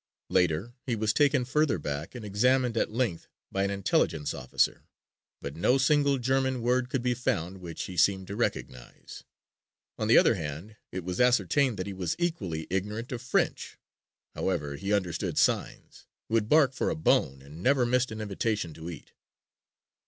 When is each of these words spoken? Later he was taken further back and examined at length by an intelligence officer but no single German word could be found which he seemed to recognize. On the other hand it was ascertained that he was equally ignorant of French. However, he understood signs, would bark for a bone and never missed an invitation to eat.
Later 0.31 0.73
he 0.87 0.95
was 0.95 1.13
taken 1.13 1.45
further 1.45 1.77
back 1.77 2.15
and 2.15 2.25
examined 2.25 2.75
at 2.75 2.89
length 2.91 3.27
by 3.51 3.61
an 3.61 3.69
intelligence 3.69 4.33
officer 4.33 4.87
but 5.39 5.55
no 5.55 5.77
single 5.77 6.17
German 6.17 6.63
word 6.63 6.89
could 6.89 7.03
be 7.03 7.13
found 7.13 7.59
which 7.59 7.83
he 7.83 7.95
seemed 7.95 8.25
to 8.25 8.35
recognize. 8.35 9.23
On 9.99 10.07
the 10.07 10.17
other 10.17 10.33
hand 10.33 10.75
it 10.91 11.03
was 11.03 11.21
ascertained 11.21 11.77
that 11.77 11.85
he 11.85 11.93
was 11.93 12.15
equally 12.17 12.65
ignorant 12.71 13.11
of 13.11 13.21
French. 13.21 13.77
However, 14.33 14.75
he 14.75 14.91
understood 14.91 15.37
signs, 15.37 16.07
would 16.29 16.49
bark 16.49 16.73
for 16.73 16.89
a 16.89 16.95
bone 16.95 17.43
and 17.43 17.61
never 17.61 17.85
missed 17.85 18.11
an 18.11 18.21
invitation 18.21 18.73
to 18.73 18.89
eat. 18.89 19.13